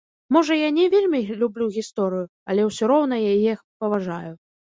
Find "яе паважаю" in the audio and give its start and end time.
3.35-4.31